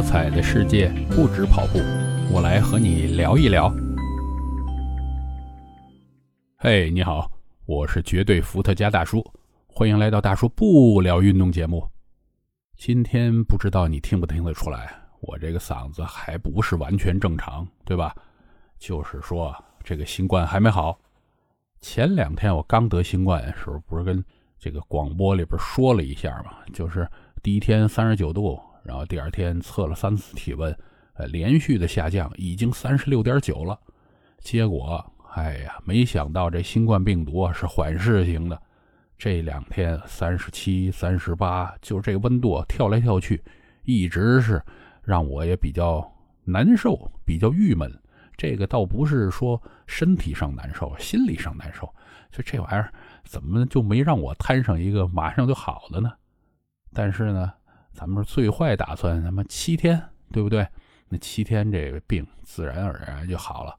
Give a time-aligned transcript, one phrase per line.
[0.00, 1.78] 多彩的世界不止跑步，
[2.32, 3.70] 我来和你聊一聊。
[6.56, 7.30] 嘿，你好，
[7.66, 9.22] 我是绝对伏特加大叔，
[9.66, 11.86] 欢迎来到大叔不聊运动节目。
[12.78, 14.90] 今天不知道你听不听得出来，
[15.20, 18.16] 我这个嗓子还不是完全正常，对吧？
[18.78, 19.54] 就是说
[19.84, 20.98] 这个新冠还没好。
[21.82, 24.24] 前两天我刚得新冠的时候，不是跟
[24.58, 26.54] 这个广播里边说了一下嘛？
[26.72, 27.06] 就是
[27.42, 28.58] 第一天三十九度。
[28.82, 30.74] 然后第二天测了三次体温，
[31.14, 33.78] 呃，连续的下降，已经三十六点九了。
[34.38, 38.60] 结果，哎呀，没想到这新冠病毒啊是缓释型的，
[39.18, 43.42] 这两天三十七、三十八，就这温度跳来跳去，
[43.84, 44.62] 一直是
[45.02, 46.10] 让我也比较
[46.44, 47.92] 难受，比较郁闷。
[48.36, 51.86] 这个倒不是说身体上难受，心理上难受。
[52.32, 52.90] 就这玩意儿，
[53.24, 56.10] 怎么就没让我摊上一个马上就好的呢？
[56.94, 57.52] 但是呢。
[57.92, 60.66] 咱们最坏打算，他妈七天，对不对？
[61.08, 63.76] 那七天这个病自然而然就好了。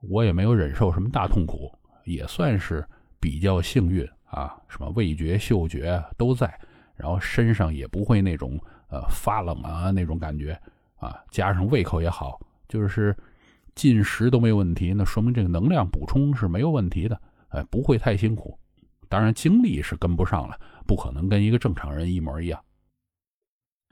[0.00, 1.70] 我也没有忍受什么大痛苦，
[2.04, 2.86] 也算是
[3.18, 4.56] 比较幸运啊。
[4.68, 6.56] 什么味觉、嗅觉都在，
[6.94, 8.56] 然后身上也不会那种
[8.90, 10.56] 呃发冷啊那种感觉
[10.96, 11.18] 啊。
[11.30, 13.16] 加上胃口也好，就是
[13.74, 18.56] 进食都没问题，那说明这个能量补充是没有问题的，哎，不会太辛苦。
[19.08, 20.56] 当然精力是跟不上了，
[20.86, 22.60] 不可能跟一个正常人一模一样。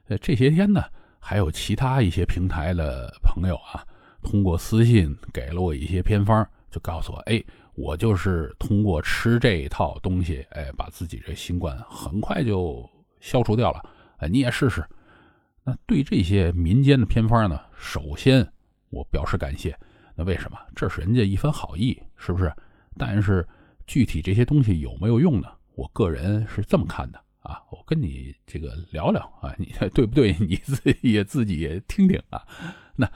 [0.09, 0.85] 呃，这些天呢，
[1.19, 3.85] 还有其他一些平台的朋友啊，
[4.23, 7.43] 通过私信给了我一些偏方，就告诉我，哎，
[7.75, 12.89] 我就是通过吃这一套东西，哎，把自己这新冠很快就
[13.21, 13.83] 消除掉了。
[14.19, 14.85] 哎，你也试试。
[15.65, 18.47] 那对这些民间的偏方呢，首先
[18.91, 19.77] 我表示感谢。
[20.15, 20.57] 那为什么？
[20.75, 22.53] 这是人家一番好意，是不是？
[22.97, 23.47] 但是
[23.87, 25.49] 具体这些东西有没有用呢？
[25.75, 27.21] 我个人是这么看的。
[27.47, 30.37] 啊，我跟你这个聊聊啊，你对不对？
[30.41, 32.43] 你自己也自己也听听啊。
[32.97, 33.09] 那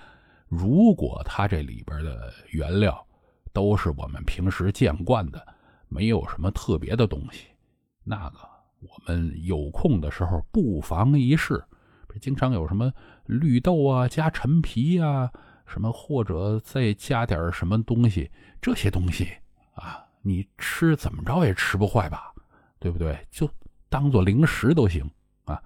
[0.46, 3.04] 如果它这里边的原料
[3.52, 5.44] 都是我们平时见惯的，
[5.88, 7.48] 没有什么特别的东西，
[8.04, 8.38] 那个
[8.78, 11.60] 我们有空的时候不妨一试。
[12.20, 12.92] 经常有什么
[13.26, 15.28] 绿豆啊，加陈皮啊，
[15.66, 18.30] 什么或者再加点什么东西，
[18.62, 19.28] 这些东西
[19.74, 22.32] 啊，你吃怎么着也吃不坏吧？
[22.78, 23.26] 对不对？
[23.28, 23.50] 就。
[23.90, 25.10] 当做零食都行
[25.44, 25.60] 啊，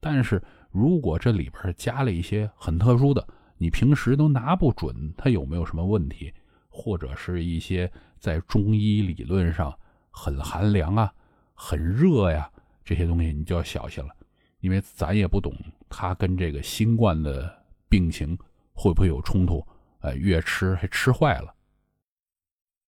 [0.00, 3.26] 但是如果这里边加了一些很特殊的，
[3.56, 6.34] 你平时都拿不准它有没有什么问题，
[6.68, 9.72] 或者是一些在中医理论上
[10.10, 11.12] 很寒凉啊、
[11.54, 12.50] 很热呀
[12.84, 14.10] 这些东西，你就要小心了，
[14.58, 15.54] 因为咱也不懂
[15.88, 17.56] 它跟这个新冠的
[17.88, 18.36] 病情
[18.72, 19.64] 会不会有冲突，
[20.00, 21.54] 呃，越吃还吃坏了。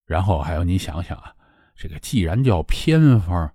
[0.06, 1.32] 然后还有你想想啊，
[1.76, 3.48] 这个既然叫偏方，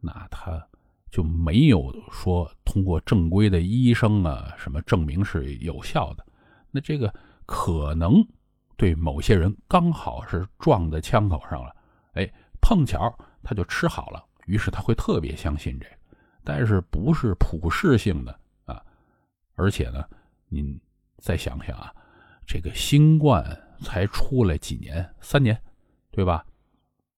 [0.00, 0.66] 那它。
[1.12, 6.26] 就没有说通过正规的医生啊什么证明是有效的，
[6.70, 7.14] 那这个
[7.44, 8.26] 可能
[8.78, 11.76] 对某些人刚好是撞在枪口上了，
[12.14, 12.26] 哎，
[12.62, 18.82] 碰巧他就吃好了，于是他会特别相信这个，但是不是普适性的啊？
[19.54, 20.02] 而且呢，
[20.48, 20.80] 您
[21.18, 21.92] 再想想啊，
[22.46, 23.44] 这个新冠
[23.82, 25.60] 才出来几年，三年，
[26.10, 26.42] 对吧？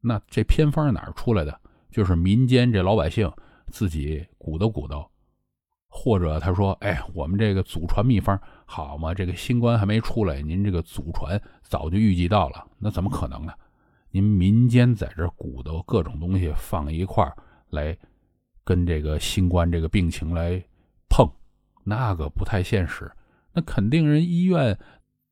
[0.00, 1.61] 那这偏方哪儿出来的？
[1.93, 3.32] 就是民间这老百姓。
[3.69, 5.10] 自己鼓捣鼓捣，
[5.88, 9.14] 或者他说：“哎，我们这个祖传秘方好吗？
[9.14, 13.52] 这个新冠还没出来，您这个祖传早就预计到了，那怎么可能呢？
[14.10, 17.25] 您民间在这鼓捣各种东西放一块
[17.70, 17.97] 来，
[18.64, 20.62] 跟这个新冠这个病情来
[21.08, 21.28] 碰，
[21.82, 23.10] 那个不太现实。
[23.52, 24.76] 那肯定人医院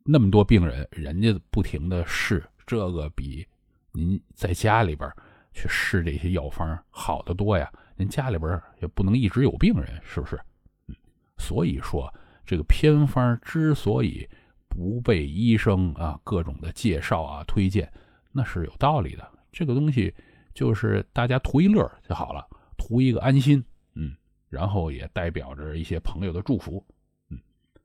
[0.05, 3.47] 那么多病人，人家不停的试，这个比
[3.93, 5.09] 您在家里边
[5.53, 7.69] 去试这些药方好得多呀。”
[8.09, 10.41] 家里边也不能一直有病人，是不是？
[10.89, 10.95] 嗯，
[11.39, 12.13] 所以说
[12.45, 14.29] 这个偏方之所以
[14.69, 17.91] 不被医生啊各种的介绍啊推荐，
[18.31, 19.29] 那是有道理的。
[19.51, 20.15] 这个东西
[20.55, 22.47] 就是大家图一乐就好了，
[22.77, 23.63] 图一个安心，
[23.95, 24.17] 嗯，
[24.49, 26.85] 然后也代表着一些朋友的祝福，
[27.29, 27.39] 嗯，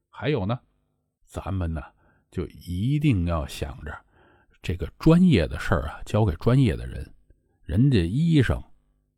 [0.09, 0.57] 还有呢，
[1.25, 1.81] 咱们呢
[2.31, 3.93] 就一定要想着
[4.61, 7.13] 这个专业的事儿啊交给专业的人，
[7.63, 8.63] 人家医生。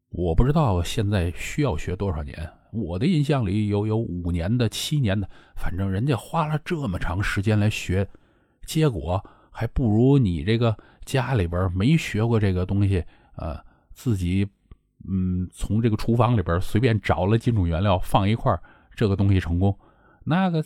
[0.10, 8.08] 我不知道现在需要学多少年，我的印象里有有五年的、七年的，反正人家花了这么长时间来学，
[8.66, 10.76] 结果还不如你这个
[11.06, 13.04] 家里边没学过这个东西，
[13.36, 13.60] 呃，
[13.94, 14.48] 自己
[15.08, 18.52] 嗯从这个厨房里边随便找了几种原料放一块
[18.96, 19.78] 这个东西成功，
[20.24, 20.64] 那个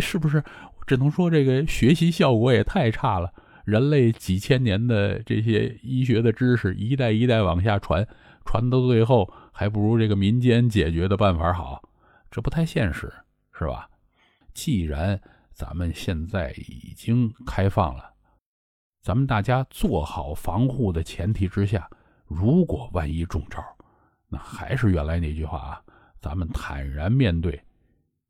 [0.00, 0.42] 是不是
[0.86, 3.32] 只能说这个学习效果也太差了？
[3.64, 8.06] 人类几千年的这些医学的知识一代一代往下传。
[8.44, 11.82] 传到最后还不如这个民间解决的办法好，
[12.30, 13.12] 这不太现实，
[13.52, 13.88] 是吧？
[14.52, 15.20] 既然
[15.52, 18.12] 咱们现在已经开放了，
[19.02, 21.88] 咱们大家做好防护的前提之下，
[22.26, 23.62] 如果万一中招，
[24.28, 25.82] 那还是原来那句话啊，
[26.20, 27.60] 咱们坦然面对。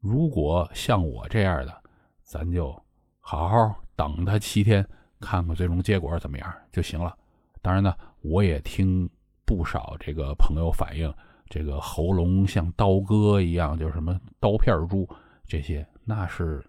[0.01, 1.83] 如果像我这样的，
[2.23, 2.71] 咱就
[3.21, 4.87] 好好等他七天，
[5.21, 7.17] 看看最终结果怎么样就行了。
[7.63, 9.09] 当然呢，我也听
[9.45, 11.13] 不少这个朋友反映，
[11.49, 15.09] 这个喉咙像刀割一样，就是什么刀片儿猪
[15.47, 16.65] 这些，那是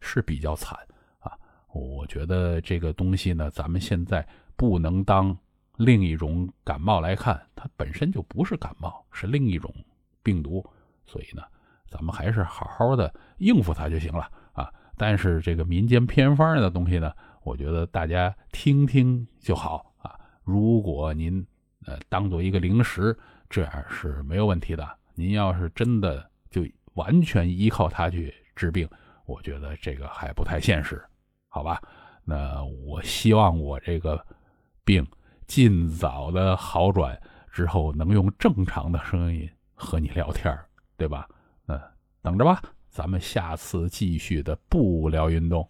[0.00, 0.78] 是比较惨
[1.18, 1.32] 啊。
[1.72, 5.36] 我觉得这个东西呢，咱们现在不能当
[5.76, 9.72] 另一种感冒来看，它本身就不是感冒，是另一种
[10.22, 10.64] 病毒，
[11.06, 11.42] 所以呢，
[11.88, 14.72] 咱们还是好好的应付它就行了啊。
[14.96, 17.12] 但是这个民间偏方的东西呢，
[17.42, 20.14] 我觉得大家听听就好啊。
[20.44, 21.44] 如果您
[21.86, 23.16] 呃当做一个零食，
[23.48, 24.88] 这样是没有问题的。
[25.14, 28.88] 您要是真的就完全依靠它去治病，
[29.26, 31.02] 我觉得这个还不太现实，
[31.48, 31.80] 好吧？
[32.24, 34.24] 那我希望我这个
[34.84, 35.06] 病
[35.46, 40.56] 尽早的好转之后，能用正常的声音和你聊天，
[40.96, 41.28] 对吧？
[41.66, 41.80] 嗯
[42.22, 45.68] 等着吧，咱们下次继续的不聊运动。